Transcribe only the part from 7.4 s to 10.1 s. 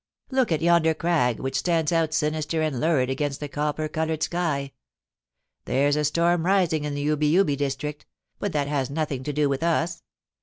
district, but that has nothing to do with us.